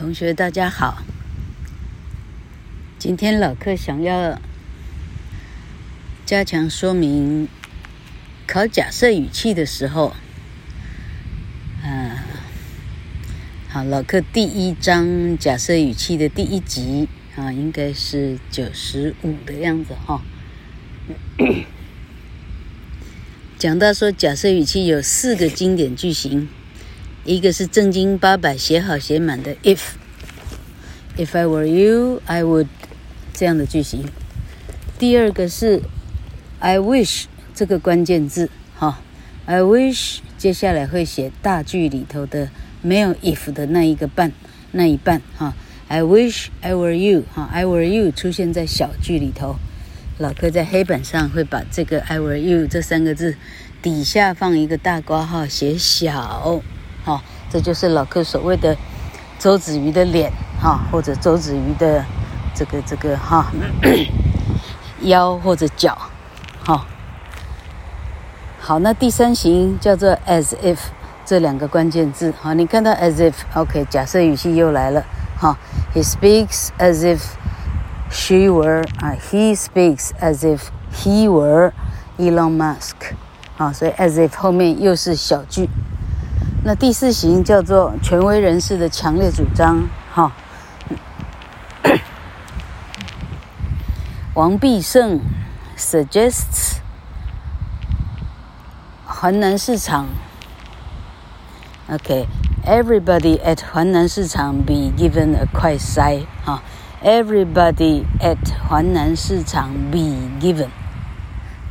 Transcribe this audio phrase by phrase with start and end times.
[0.00, 1.02] 同学大家好，
[2.98, 4.40] 今天老课想要
[6.24, 7.46] 加强说明
[8.46, 10.14] 考假设语气的时候，
[11.84, 12.24] 啊，
[13.68, 17.06] 好，老课第一章假设语气的第一集
[17.36, 20.22] 啊，应该是九十五的样子哈。
[23.58, 26.48] 讲到说假设语气有四个经典句型。
[27.24, 32.66] 一个是正经八百写好写满的 if，if I were you, I would
[33.34, 34.06] 这样的句型。
[34.98, 35.82] 第二个是
[36.60, 37.24] I wish
[37.54, 39.00] 这个关键字，哈
[39.44, 42.48] ，I wish 接下来会写大句里头的
[42.80, 44.32] 没有 if 的那一个半
[44.72, 45.54] 那一半，哈
[45.88, 49.56] ，I wish I were you，哈，I were you 出现在小句里头。
[50.16, 53.36] 老柯在黑板上会把这个 I were you 这三个字
[53.82, 56.62] 底下放一个大括号写小。
[57.10, 58.76] 哦，这就是老客所谓的
[59.36, 60.30] 周子瑜的脸，
[60.62, 62.04] 哈，或者周子瑜的
[62.54, 63.46] 这个这个哈
[65.00, 65.98] 腰或者脚，
[66.62, 66.86] 好，
[68.60, 70.76] 好，那第三型叫做 as if
[71.24, 75.04] 这两个关键字，好，你看到 as if，OK，假设语气又来了，
[75.36, 75.58] 哈
[75.92, 77.20] ，He speaks as if
[78.08, 81.72] she were 啊，He speaks as if he were
[82.18, 83.16] Elon Musk，
[83.56, 85.68] 啊，所以 as if 后面又是小句。
[86.62, 90.30] 那第四型叫做权威人士的强烈主张，哈。
[94.34, 95.20] 王必胜
[95.76, 96.76] suggests
[99.06, 100.06] 环南市场
[101.88, 106.62] ，OK，everybody、at 环南市场 be given a 快筛，哈
[107.02, 108.38] ，everybody at
[108.68, 109.98] 环南市场 be
[110.38, 110.68] given，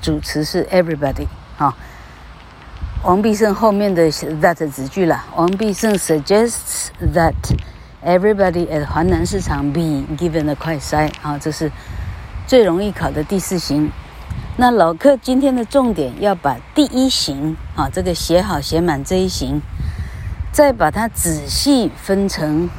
[0.02, 1.76] 主词是 everybody，哈。
[3.02, 5.24] 王必胜后面的 that 子句了。
[5.36, 7.34] 王必胜 suggests that
[8.04, 11.72] everybody at 环南市场 be given a 快筛啊，这是
[12.46, 13.90] 最容易考的第四型。
[14.58, 19.62] 那老客今天的重点要把第一型啊，这个写好写满这一型，
[20.52, 22.70] 再把它仔细分成，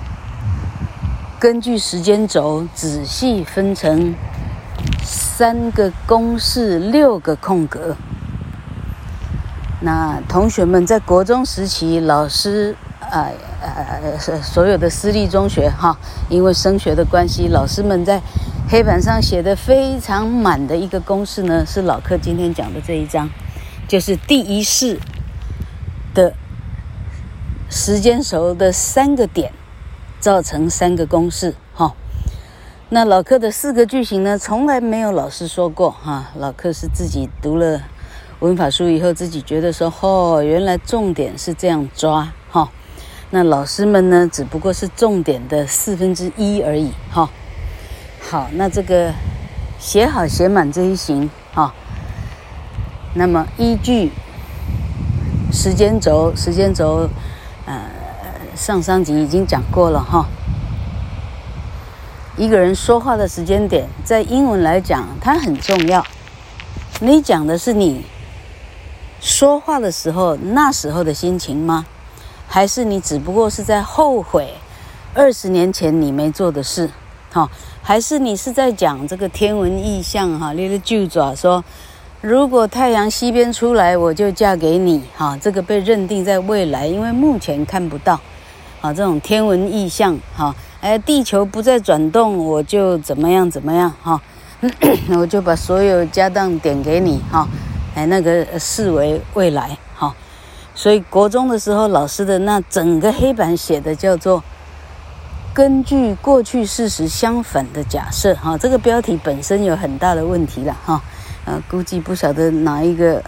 [1.38, 4.14] 根据时间轴仔细分成
[5.02, 7.97] 三个公式，六个空格。
[9.82, 13.28] 那同学们在国中时期，老师啊
[13.62, 15.98] 呃所有的私立中学哈，
[16.28, 18.20] 因为升学的关系，老师们在
[18.69, 23.30] 黑板上写的非常满的一个公式呢，是老课今天讲的这一章，
[23.88, 25.00] 就是第一式
[26.12, 26.34] 的
[27.70, 29.50] 时间轴的三个点
[30.19, 31.94] 造成三个公式哈。
[32.90, 37.80] 那老课的四个句型呢，从来没有老师说过哈，老课是自己读了。
[38.40, 42.68] 文法书以后，自己觉得说：“哦，原来重点是这样抓哈、哦。”
[43.28, 47.28] 那老师们呢，只不过是重点的四分之一而已哈、哦。
[48.18, 49.12] 好，那这个
[49.78, 51.72] 写好写满这一行哈、哦。
[53.12, 54.10] 那么依据
[55.52, 57.10] 时间轴，时间轴，
[57.66, 57.78] 呃，
[58.56, 60.24] 上上集已经讲过了哈、哦。
[62.38, 66.02] 一个人说话的时间点，在英文来讲，它很重要。
[67.00, 68.02] 你讲的是你。
[69.20, 71.84] 说话的时候，那时候的心情吗？
[72.48, 74.54] 还是你只不过是在后悔
[75.14, 76.91] 二十年前你没做的事？
[77.31, 77.48] 哈，
[77.82, 80.38] 还是你是在讲这个天文意象？
[80.38, 81.62] 哈，例如句子说，
[82.22, 85.03] 如果太阳西边出来，我就嫁给你。
[85.16, 88.19] 哈，这个被认定在未来，因为目前看不到。
[88.81, 93.92] 啊，这种天文意象，哈，哎，地球不再转动，我就怎么样怎么样？
[94.02, 94.20] 哈，
[95.16, 97.20] 我就把所有家当点给你。
[97.31, 97.47] 哈。
[97.94, 100.14] 哎，那个视为未来，哈，
[100.74, 104.42] 所以国中的时候，老师的那整个黑板写的叫做
[105.52, 111.02] “根据过去事实相反的假设”，哈，这个标题本身有很大的问题了，哈，
[111.44, 113.20] 呃，估计不晓得哪一个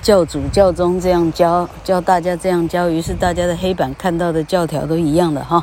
[0.00, 5.62] 教主教宗这样教教大家这样教，于是大家的黑板看到的教条都一样的，哈。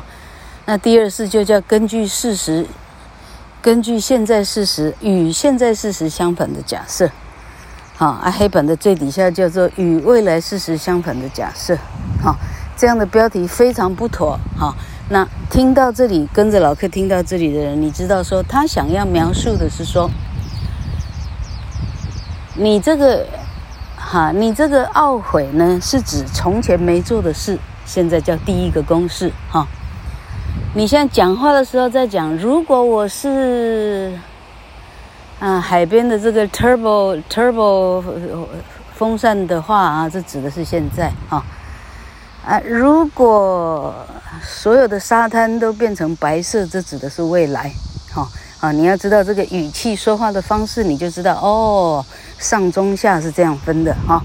[0.64, 2.66] 那第二次就叫根据事实，
[3.60, 7.10] 根据现在事实与现在事实相反的假设。
[7.98, 11.74] 好，啊，黑板的最底下叫做与未来事实相反的假设，
[12.22, 12.36] 好，
[12.76, 14.76] 这样的标题非常不妥，好，
[15.08, 20.10] 那听到这里，跟着老客听到这里的人，你知道说他想要描述的是说，
[22.54, 23.26] 你这个，
[23.96, 29.66] 哈，你这个懊悔呢，是指从前没做的事，现在叫第一个公式，哈，
[30.74, 34.12] 你现在讲话的时候在讲，如果我是。
[35.38, 38.02] 啊，海边的这个 turbo turbo
[38.94, 41.44] 风扇的话啊，这指的是现在啊，
[42.46, 42.58] 啊。
[42.64, 43.94] 如果
[44.42, 47.70] 所有的沙滩都变成白色，这指的是未来。
[48.10, 48.28] 好、哦、
[48.60, 52.04] 啊，你要知道这个语气说话的方式，你就知道哦，
[52.38, 54.22] 上中下是这样分的哈、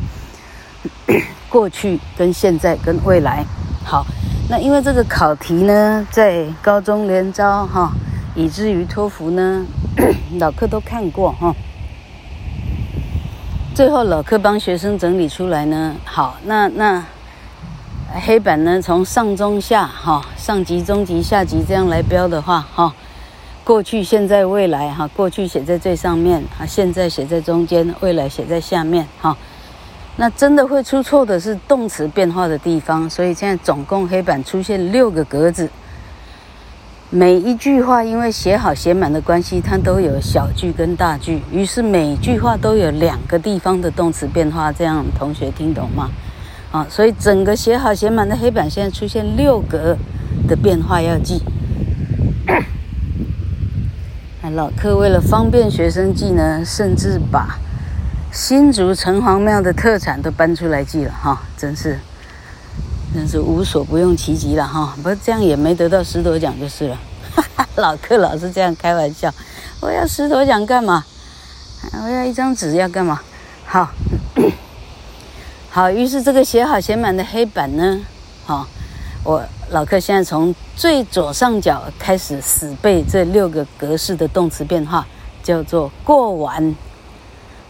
[1.49, 3.43] 过去跟现在跟未来。
[3.83, 4.05] 好，
[4.49, 7.91] 那因为这个考题呢，在高中联招哈、
[8.35, 9.65] 以至于托福呢，
[10.39, 11.53] 老课都看过哈。
[13.73, 17.03] 最后老课帮学生整理出来呢，好，那那
[18.25, 22.93] 黑板呢，从上中下哈，上级、中级、下级这样来标的话哈，
[23.63, 29.35] 过去、现在、未来哈，过去写在最上面啊，现在写在中间，未来写在下面哈。
[30.17, 35.69] 那真的会出错的是动词变化的地方，所以现在总共黑板出现六个格子。
[37.13, 44.71] 每一句话因为写好写满的关系，它都有小句跟大句，于是每句话都有两个地方的动词变化。
[44.71, 46.09] 这样同学听懂吗？
[46.71, 49.97] 啊，所以整个写好写满的黑板现在出现六格
[50.47, 51.43] 的变化要记。
[54.41, 57.59] 那 老课为了方便学生记呢，甚至把
[58.31, 61.99] 新竹城隍庙的特产都搬出来记了哈，真是。
[63.13, 66.97] 真是无所不用其极了哈，不过这样也没得到石头奖就是了。
[67.75, 69.29] 老课老是这样开玩笑，
[69.81, 71.03] 我要石头奖干嘛？
[72.03, 73.21] 我要一张纸要干嘛？
[73.65, 73.89] 好，
[75.69, 77.99] 好，于是这个写好写满的黑板呢，
[78.45, 78.65] 好，
[79.23, 85.05] 我老课现在从最左上角开始死背这六个格式的动词变化，
[85.43, 86.73] 叫做过完。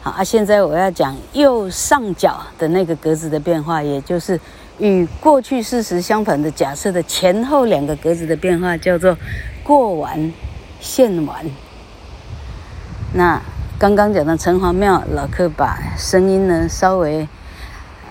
[0.01, 4.39] 好啊，现在我要讲右上角的那个格子的变化，也就是。
[4.81, 9.15] 与过去事实相反的假设的前后两个格子的变化叫做
[9.63, 10.33] 过完、
[10.79, 11.45] 现完。
[13.13, 13.39] 那
[13.77, 17.27] 刚刚讲的城隍庙，老课把声音呢稍微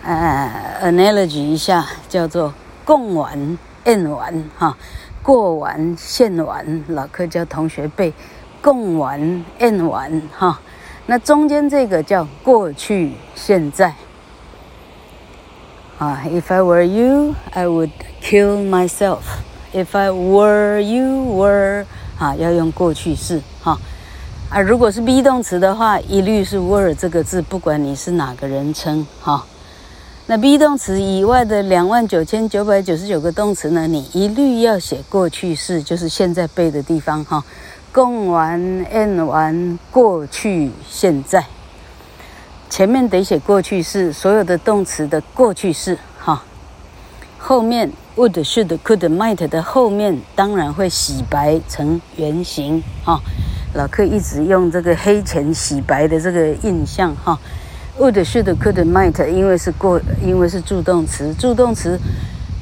[0.05, 0.49] 呃
[0.85, 4.77] analogy 一下，叫做供完、现完哈，
[5.25, 6.85] 过完、现完。
[6.87, 8.15] 老课教同学背
[8.63, 10.61] 供完、现完哈。
[11.07, 13.93] 那中间这个叫过去、现在。
[16.01, 17.91] 啊，If I were you, I would
[18.23, 19.19] kill myself.
[19.75, 21.85] If I were you, were
[22.19, 23.79] 啊，要用过去式哈。
[24.49, 29.45] 啊，如果是 be 动词的话，一律是 were 这个字，不管你是哪个人称哈。
[30.27, 37.45] 那 be 动词以外的两万九千九百九十九个动词呢，你一律要写过去式，就是现在背的地方哈。
[37.93, 41.45] 供完、end 完、过去、现在。
[42.71, 46.41] 前面得写过去式，所有的动词的过去式，哈。
[47.37, 53.21] 后面 would、should、could、might 的后面当然会洗白成原形，哈。
[53.75, 57.37] 老克一直用这个黑钱洗白的这个印象，哈。
[57.99, 61.99] would、should、could、might，因为是过，因为是助动词，助动词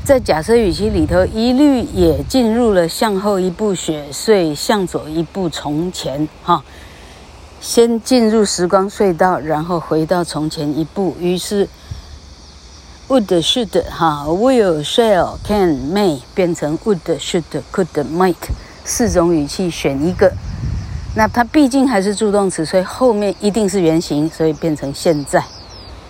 [0.05, 6.65] 在假设语气里头一律也进入了向后一步雪隧，向左一步从前，哈。
[7.61, 11.17] 先进入时光隧道，然后回到从前一步。
[11.19, 11.69] 于是
[13.09, 18.37] ，would should 哈，will shall can may 变成 would should could might
[18.85, 20.33] 四种语气选一个。
[21.17, 25.43] 那它毕竟还是助动词，所以后面一定是原形，所以变成现在。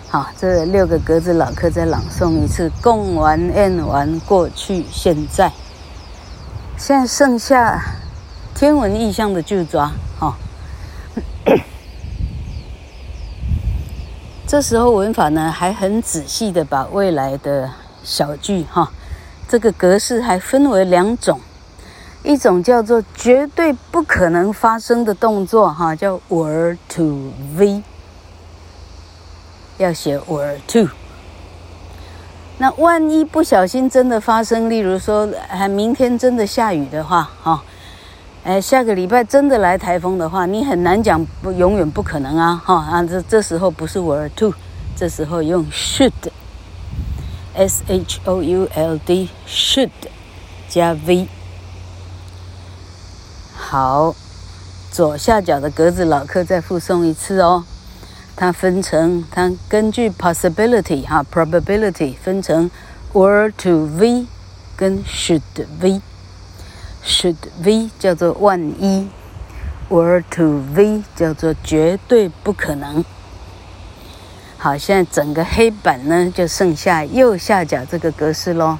[0.07, 5.51] 好，这六个格子老客再朗诵一次：共完、end 完、过去、现在。
[6.77, 7.81] 现在剩下
[8.55, 10.37] 天文意象的就抓，哈。
[14.49, 17.69] 这时候文法呢还很仔细的把未来的
[18.03, 18.91] 小句哈，
[19.47, 21.39] 这个格式还分为两种，
[22.23, 27.83] 一种叫做绝对不可能发生的动作哈，叫 were to v，
[29.77, 30.89] 要写 were to。
[32.57, 37.63] 那万一不小心真的发生，例如说还明天真的下雨的话哈。
[38.43, 42.55] 哎，下个礼拜真的来台风的话，你很难讲不永远不可能啊！
[42.65, 44.53] 哈啊，这这时候不是 were to，
[44.95, 46.23] 这时候用 should，s
[47.85, 49.91] h o u l d should
[50.69, 51.27] 加 v。
[53.55, 54.15] 好，
[54.89, 57.65] 左下角的格子老客再复诵一次哦。
[58.35, 62.71] 它分成，它根据 possibility 哈 probability 分成
[63.13, 64.25] were to v
[64.77, 65.41] 跟 should
[65.79, 66.01] v。
[67.03, 69.07] Should V 叫做万一
[69.89, 73.03] ，were to V 叫做绝对不可能。
[74.57, 78.77] 好，现在整个黑板呢就剩下右下角这个格式喽。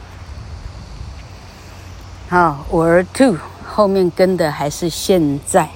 [2.29, 5.69] 好，were to 后面跟的还是现在。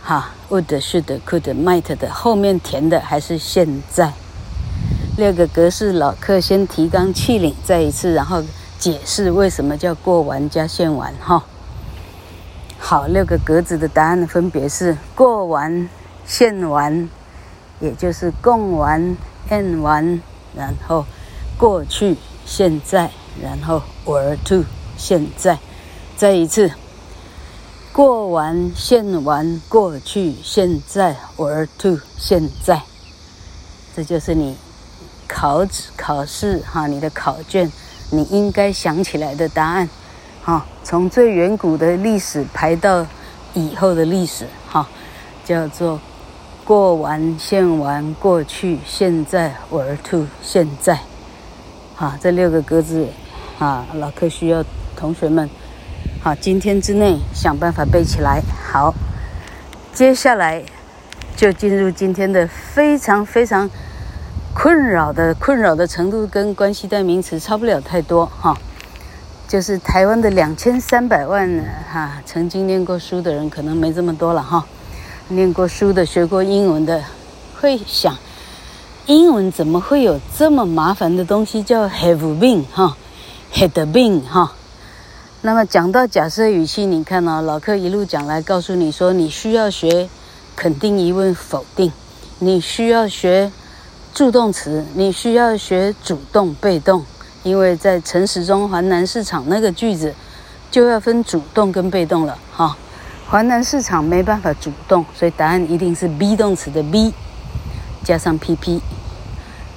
[0.00, 4.12] 好，would、should、could、might 的后面填的还是现在。
[5.18, 8.42] 六个格式老客先提纲挈领再一次，然后。
[8.78, 11.44] 解释为什么叫过完加现完哈。
[12.78, 15.88] 好，六个格子的答案分别是过完、
[16.24, 17.08] 现完，
[17.80, 19.16] 也就是供完、
[19.50, 20.20] end 完，
[20.54, 21.04] 然后
[21.58, 23.10] 过去、现在，
[23.42, 24.64] 然后 were to
[24.96, 25.58] 现在。
[26.16, 26.70] 再一次，
[27.92, 32.82] 过完、现完，过去、现在，were to 现在。
[33.96, 34.56] 这就是你
[35.26, 37.72] 考试考试哈，你的考卷
[38.10, 39.88] 你应该想起来的答案。
[40.42, 43.04] 哈，从最远古的历史排到
[43.52, 44.88] 以后的历史，哈，
[45.44, 46.00] 叫做
[46.64, 51.00] 过完、现完、过去、现在、were to 现在，
[51.96, 53.08] 哈，这六个格子，
[53.58, 55.50] 啊，老课需要同学们，
[56.22, 58.40] 好，今天之内想办法背起来。
[58.72, 58.94] 好，
[59.92, 60.62] 接下来
[61.34, 63.68] 就进入今天的非常非常
[64.58, 68.56] 困扰的困扰的程度，跟关系代名词差不了太多，哈。
[69.46, 71.46] 就是台湾的两千三百万
[71.92, 74.64] 哈，曾经念过书的人可能没这么多了哈。
[75.28, 77.04] 念过书的、学过英文的，
[77.60, 78.16] 会想，
[79.04, 82.96] 英文怎么会有这么麻烦的东西叫 have been 哈
[83.52, 84.54] ，had been 哈。
[85.42, 90.08] 那么讲到假设语气，你看哦，老课一路讲来，告诉你说，你需要学
[90.56, 91.92] 肯定、疑问、否定，
[92.38, 93.52] 你需要学
[94.16, 97.04] 助动词，你需要学主动、被动。
[97.42, 100.14] 因为在陈时中环南市场那个句子，
[100.70, 102.74] 就要分主动跟被动了哈。
[103.28, 107.12] 环南市场没办法主动，所以答案一定是 be 动词的 be
[108.02, 108.80] 加上 pp。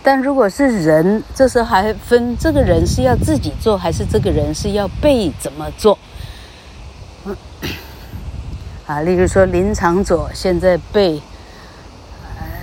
[0.02, 6.00] 但如果是人，这时候还分这个人是要自己做，还是这个人是要被怎么做？
[8.88, 11.22] 啊，例如说林长佐现在被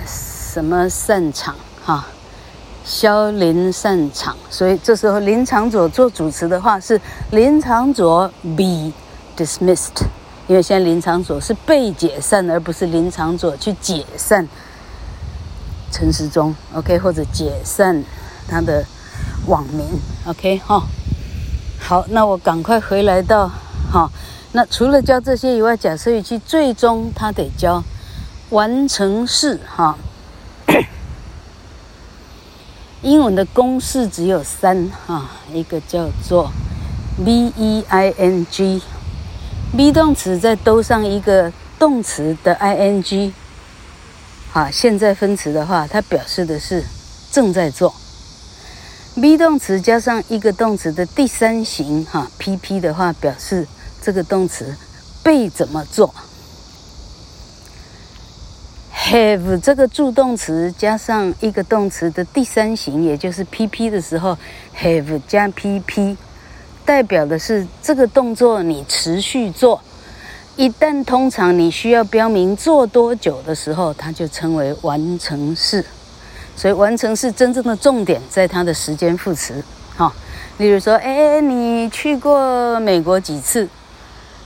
[0.06, 1.54] 什么散场
[1.86, 2.04] 哈？
[2.84, 7.00] 萧林散场，所以这时候林长佐做主持的话是
[7.32, 8.92] 林长佐 be
[9.36, 10.04] dismissed，
[10.46, 14.46] 因为现在林长佐是被解散，而不是林长佐去解散
[15.90, 18.04] 陈时中，OK，或者解散
[18.46, 18.84] 他的
[19.48, 19.84] 网民
[20.26, 20.80] ，OK 哈。
[21.80, 23.50] 好，那我赶快回来到
[23.90, 24.08] 哈。
[24.52, 27.82] 那除了教这些以外，假设语气最终他得教
[28.50, 29.98] 完成式哈。
[33.06, 36.50] 英文的公式只有三哈，一个叫做
[37.24, 43.32] B E I N G，be 动词再兜上一个动词的 I N G，
[44.52, 46.82] 啊，现在分词的话，它表示的是
[47.30, 47.94] 正在做。
[49.14, 53.68] be 动词加上一个动词的第三形哈，P P 的话，表示
[54.02, 54.74] 这个动词
[55.22, 56.12] 被怎么做。
[59.06, 64.36] Have 这个助动词加上一个动词的第三形，也就是 pp 的时候
[64.76, 66.16] ，have 加 pp，
[66.84, 69.80] 代表的是这个动作你持续做。
[70.56, 75.84] 一旦通常你需要标明做多久的时候，它就称为完成式。
[76.56, 79.62] 所以完成式真正的重点在它的时间副词。
[79.96, 80.12] 哈，
[80.58, 83.68] 例如说，哎，你去过美国几次？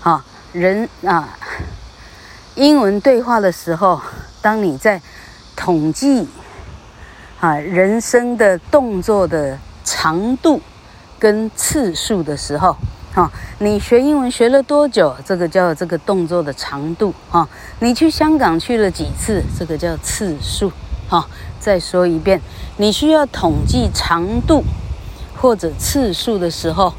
[0.00, 1.38] 哈，人啊，
[2.56, 3.98] 英文对话的时候。
[4.42, 5.00] 当你在
[5.54, 6.26] 统计
[7.40, 10.60] 啊人生的动作的长度
[11.18, 12.76] 跟次数的时候，
[13.14, 15.14] 哈，你学英文学了多久？
[15.24, 17.48] 这个叫这个动作的长度，哈。
[17.80, 19.42] 你去香港去了几次？
[19.58, 20.72] 这个叫次数，
[21.08, 21.26] 哈。
[21.58, 22.40] 再说一遍，
[22.78, 24.64] 你需要统计长度
[25.36, 26.94] 或者次数的时候，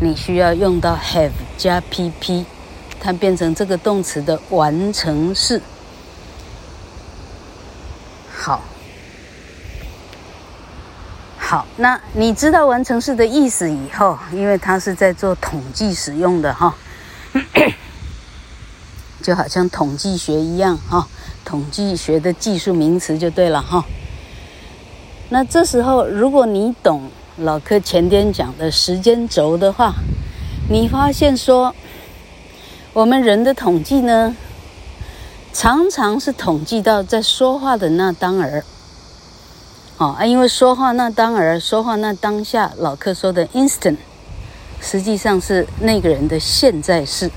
[0.00, 2.46] 你需要用到 have 加 pp，
[2.98, 5.60] 它变成这个动词的完成式。
[8.32, 8.62] 好，
[11.36, 16.74] 好，那你知道完成式的意思以后，因为它是在做统计使用的哈，
[19.22, 21.08] 就好像统计学一样哈，
[21.42, 23.82] 统计学的技术名词就对了哈。
[25.30, 29.94] 那这时候，如果你懂老柯前天讲的时间轴的话，
[30.68, 31.74] 你发现说，
[32.92, 34.36] 我们人的统计呢，
[35.54, 38.62] 常常是统计到在说话的那当儿，
[40.00, 43.98] 哦啊，因为说话那当儿，说话那当下，老课说的 instant，
[44.80, 47.30] 实际上是那个人的现在式，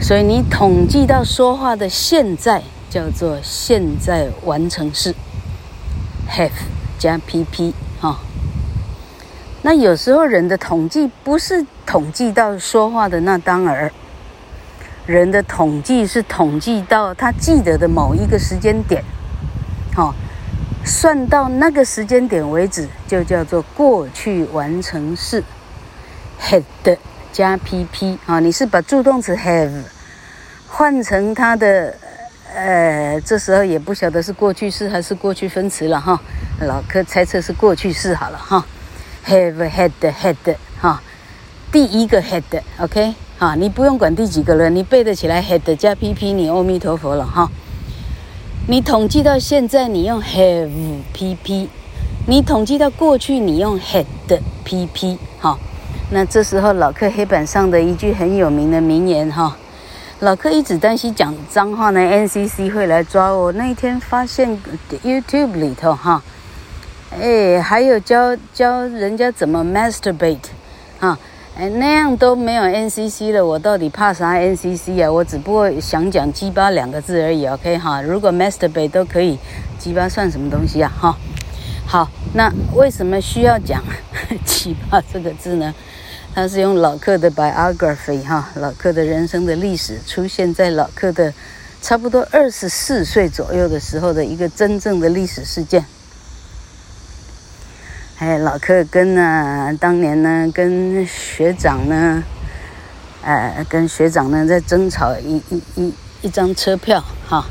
[0.00, 5.12] 所以你统计到说话的现在叫做现在完成式
[6.30, 6.52] ，have
[6.96, 8.20] 加 pp 哈、
[9.62, 13.90] 那有时候人的统计不是统计到说话的那当儿。
[15.06, 19.02] 人的统计是统计到他记得的某一个时间点，
[19.92, 20.14] 好，
[20.84, 25.42] 算到那个时间点为止，就叫做过去完成式。
[26.40, 26.62] had
[27.32, 29.70] 加 pp 啊，你是把助动词 have
[30.68, 31.94] 换成它的
[32.54, 36.20] 呃，这时候也不晓得是过去式还是过去分词了哈。
[36.60, 38.64] 老柯猜测是过去式好了哈。
[39.26, 41.00] have had had 哈，
[41.70, 47.48] 第一个 had，OK，哈，你不用管第几个了，你背得起来 had 加 pp，你阿弥陀佛了哈。
[48.68, 50.70] 你统计到现在，你用 have
[51.12, 51.66] pp；
[52.26, 54.06] 你统计到过去，你用 had
[54.64, 55.18] pp。
[55.40, 55.58] 哈，
[56.10, 59.56] 那这时候老客黑板上的一句很有名的名言哈，
[60.20, 63.50] 老客一直担心讲脏话呢，NCC 会来抓我。
[63.50, 64.56] 那一天发现
[65.04, 66.22] YouTube 里头哈，
[67.20, 70.38] 哎，还有教教人家怎么 masturbate
[71.00, 71.18] 啊。
[71.54, 75.12] 哎，那样都没有 NCC 了，我到底怕啥 NCC 啊？
[75.12, 78.00] 我只不过想讲鸡巴两个字而已，OK 哈？
[78.00, 79.38] 如果 Master Bay 都可以，
[79.78, 80.90] 鸡巴算什么东西啊？
[80.98, 81.14] 哈，
[81.86, 83.84] 好，那为什么需要讲
[84.46, 85.74] 鸡巴这个字呢？
[86.34, 91.34] 它是用老克的 biography 哈，老克的人生的历史出现在老克的
[91.82, 95.84] 差不多二十四岁左右的时候的一个真正的历史事件。
[98.22, 102.22] 哎，老克跟呢，当年呢，跟学长呢，
[103.20, 107.44] 呃，跟学长呢在争吵一一一一张车票哈。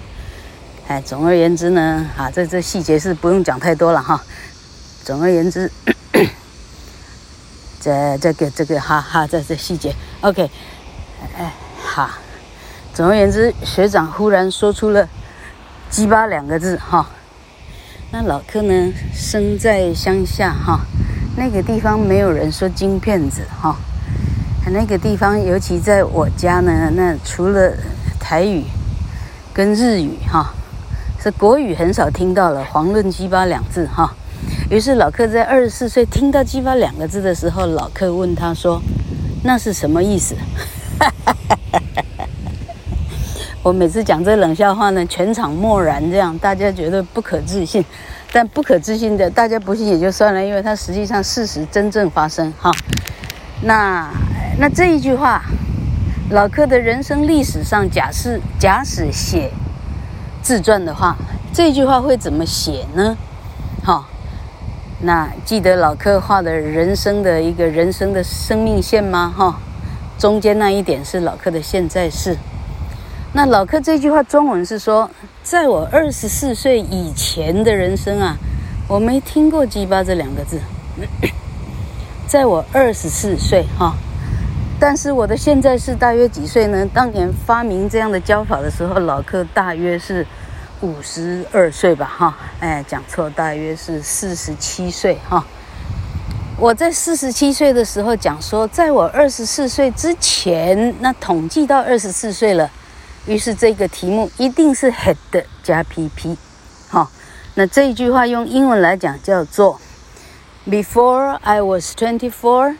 [0.87, 4.23] 哎，总而言之呢，啊，这这细节是不用讲太多了哈。
[5.03, 5.69] 总而言之，
[7.81, 10.49] 这这个这个哈哈，这这细节，OK，
[11.37, 12.09] 哎，好。
[12.93, 15.05] 总而言之，学长忽然说出了
[15.91, 17.09] “鸡巴”两个字哈。
[18.13, 20.81] 那老柯呢，生在乡下哈，
[21.37, 23.77] 那个地方没有人说京片子哈，
[24.69, 27.71] 那个地方尤其在我家呢，那除了
[28.19, 28.65] 台语
[29.53, 30.53] 跟日语哈，
[31.23, 34.13] 是国语很少听到了，黄论鸡巴两字哈。
[34.69, 38.81] 于是老柯在二十四岁听到鸡巴两个字的时候，老柯问他说
[39.43, 40.35] ：“那是什么意思？”
[43.63, 47.85] 我每次讲这冷笑话呢，全场默然，这样大家觉得不可置信，
[48.31, 52.71] 但不可置信的，大家不信也就算了，因为它实际上事实真正发生哈。
[53.61, 54.09] 那
[54.57, 55.43] 那这一句话，
[56.31, 59.51] 老柯的人生历史上假设假使写
[60.41, 61.15] 自传的话，
[61.53, 63.15] 这句话会怎么写呢？
[63.83, 64.07] 好，
[65.01, 69.31] 那记得老柯画的人生的一个人生的生命线吗？
[69.37, 69.59] 哈，
[70.17, 72.35] 中间那一点是老柯的现在式。
[73.33, 75.09] 那老柯这句话中文是说，
[75.41, 78.35] 在我二十四岁以前的人生啊，
[78.89, 80.59] 我没听过“鸡巴”这两个字。
[82.27, 83.95] 在我二十四岁哈，
[84.77, 86.85] 但是我的现在是大约几岁呢？
[86.93, 90.27] 当年发明这样的教法的时候，老柯大约是
[90.81, 92.37] 五十二岁吧哈。
[92.59, 95.45] 哎，讲错，大约是四十七岁哈。
[96.57, 102.69] 我在四十七岁的时候讲说，在我二十四岁之前，那统计到二十四岁了。
[103.26, 105.16] 于是这个题目一定是 had
[105.62, 106.36] 加 pp，
[106.88, 107.10] 好，
[107.54, 109.80] 那这一句话用英文来讲叫做
[110.64, 112.76] Before I was twenty-four,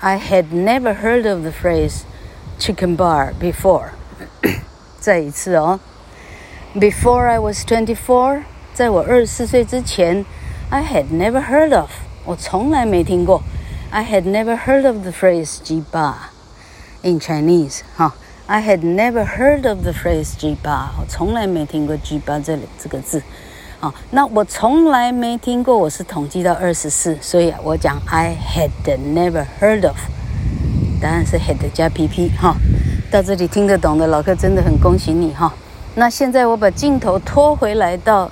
[0.00, 2.02] I had never heard of the phrase
[2.58, 3.88] chicken bar before。
[5.00, 5.80] 再一次哦，
[6.74, 8.42] Before I was twenty-four，
[8.74, 10.26] 在我二十四岁之前，
[10.68, 11.90] I had never heard of，
[12.24, 13.42] 我从来没听过，
[13.90, 16.30] I had never heard of the phrase 鸡巴
[17.02, 18.14] in Chinese，哈。
[18.51, 23.21] I had never heard of the phrase 鸡巴，我从来没听过鸡巴这里这个字，
[23.79, 29.97] 啊，那我从来没听过，我是统计到二十四，所以我讲 I had never heard of，
[30.99, 32.55] 答案是 had 加 pp 哈，
[33.11, 35.53] 到这里听得懂的老客真的很恭喜你哈。
[35.93, 38.31] 那现在我把镜头拖回来到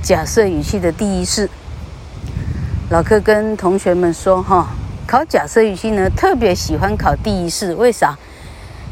[0.00, 1.50] 假设语气的第一式，
[2.90, 4.68] 老客跟同学们说哈，
[5.04, 8.16] 考假设语气呢，特别喜欢考第一式，为啥？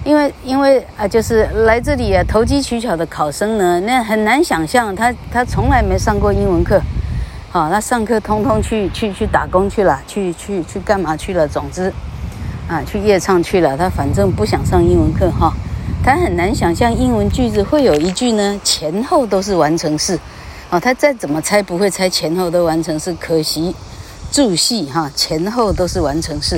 [0.07, 6.81] 因为，因为啊，就是来这里啊，投机取巧的考生呢，那很难想象他他从来没上过英文课，
[7.51, 11.49] 好，他上课通通去去去打工去了，去去去干嘛去了？
[11.49, 11.93] 总之，
[12.69, 13.77] 啊，去夜唱去了。
[13.77, 15.53] 他反正不想上英文课哈，
[16.05, 20.17] 他很难想象英文句子会有一句呢前后都是完成式，
[20.71, 23.75] 啊，他再怎么猜不会猜前后都完成式，可惜
[24.31, 26.57] 注释哈，前后都是完成式，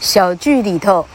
[0.00, 1.06] 小句里头。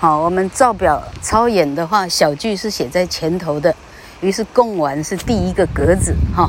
[0.00, 3.74] 好，我们照表抄演的话，小句是写在前头的，
[4.20, 6.48] 于是贡完是第一个格子哈。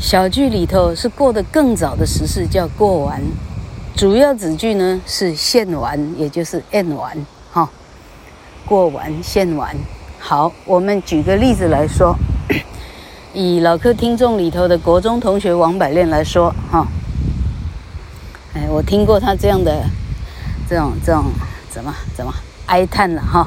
[0.00, 3.20] 小句里头是过得更早的时事，叫过完。
[3.94, 7.68] 主要子句呢是现完，也就是 end 完哈。
[8.64, 9.76] 过完现完。
[10.18, 12.16] 好，我们举个例子来说，
[13.34, 16.88] 以老客听众里头的国中同学王百炼来说哈。
[18.54, 19.84] 哎，我听过他这样的。
[20.66, 21.24] 这种这种
[21.78, 22.34] 怎么怎么
[22.66, 23.46] 哀叹了哈。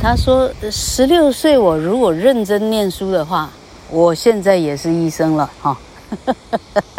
[0.00, 3.50] 他说：“十六岁我如果认真念书的话，
[3.90, 5.76] 我现在也是医生了哈。”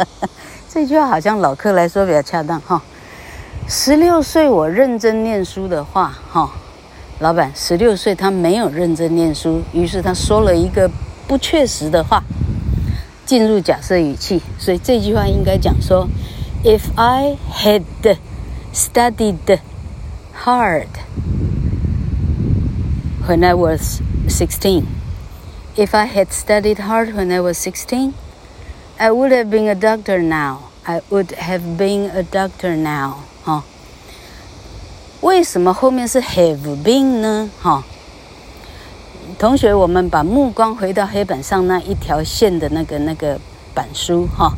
[0.69, 2.79] 这句话好像老客来说比较恰当哈。
[3.67, 6.51] 十六岁我认真念书的话哈，
[7.17, 10.87] 老板十六岁他没有认真念书，于是他说了一个
[11.27, 12.23] 不确实的话，
[13.25, 16.07] 进入假设语气，所以这句话应该讲说
[16.63, 17.81] ：“If I had
[18.71, 19.59] studied
[20.45, 20.87] hard。”
[23.27, 24.87] When I was sixteen,
[25.75, 28.13] if I had studied hard when I was sixteen,
[28.97, 30.69] I would have been a doctor now.
[30.85, 33.17] I would have been a doctor now.
[33.43, 33.63] 哈，
[35.21, 37.49] 为什么后面是 have been 呢？
[37.61, 37.83] 哈，
[39.37, 43.39] 同学，我们把目光回到黑板上那一条线的那个那个
[43.75, 44.53] 板书哈，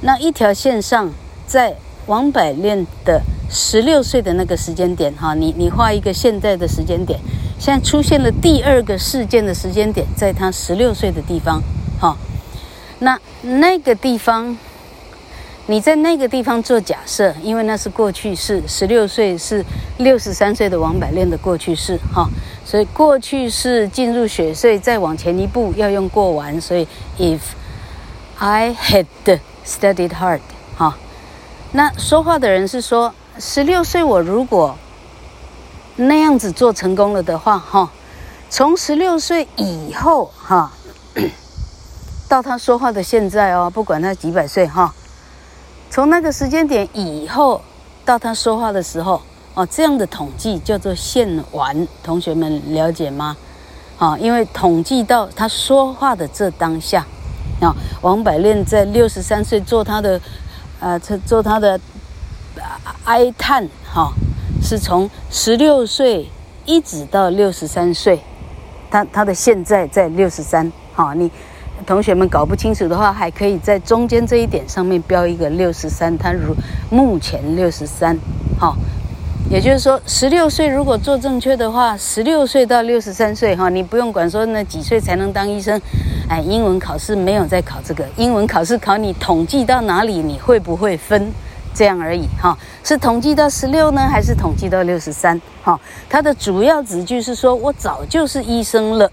[0.00, 1.12] 那一条线上，
[1.46, 1.76] 在
[2.06, 7.18] 王百炼的十六岁的那个时间点哈，你你画一个现在的时间点。
[7.58, 11.60] 现在出现了第二个事件的时间点，在他十六岁的地方，
[12.00, 12.16] 哈，
[13.00, 14.56] 那那个地方，
[15.66, 19.64] 你在那个地方做假设，因为那是过去式，十六岁是
[19.96, 22.28] 六十三岁的王百炼的过去式，哈，
[22.64, 26.86] 所以过去式进入雪穗，再往前一步要用过完，所以
[27.18, 27.40] if
[28.36, 29.06] I had
[29.66, 30.40] studied hard，
[30.76, 30.96] 哈，
[31.72, 34.76] 那说话的人是说，十六岁我如果。
[36.00, 37.90] 那样子做成功了的话，哈，
[38.48, 40.70] 从十六岁以后，哈，
[42.30, 44.94] 到他说话的现在哦，不管他几百岁，哈，
[45.90, 47.60] 从那个时间点以后
[48.04, 49.20] 到他说话的时候，
[49.54, 53.36] 哦，这样的统计叫做现完，同学们了解吗？
[53.98, 57.04] 啊，因为统计到他说话的这当下，
[57.60, 60.20] 啊，王百炼在六十三岁做他的，
[60.78, 60.96] 呃，
[61.26, 61.80] 做他的
[63.04, 64.12] 哀叹，哈。
[64.60, 66.28] 是从十六岁
[66.66, 68.20] 一直到六十三岁，
[68.90, 70.70] 他他的现在在六十三。
[70.92, 71.30] 哈，你
[71.86, 76.18] 同学们搞不清楚的话，还可以在中间这一点上面标一个六十三。
[76.18, 76.54] 他如
[76.90, 78.18] 目前六十三，
[78.58, 78.74] 哈，
[79.48, 85.80] 也就是说十六岁如果做正确的话，十六岁到六十三岁，哈，你不用管说那几岁才能当医生。
[86.28, 91.32] 哎，英文考试没有在考这个，英文考试考你统计到哪里，你会不会分？
[91.78, 95.40] 这样而已哈，是统计到十六呢，还是统计到六十三？
[95.62, 99.08] 哈，它的主要子句是说，我早就是医生了，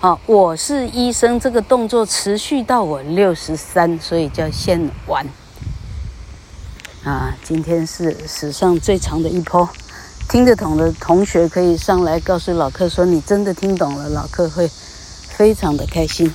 [0.00, 5.24] 好，我是医生，这个动作持续到我六十三，所以叫现完。
[7.04, 9.68] 啊，今天是史上最长的一波，
[10.28, 14.68] 听得懂的同学可以上来告诉老客说，你真的听懂了，老客会
[15.28, 16.34] 非常的开心。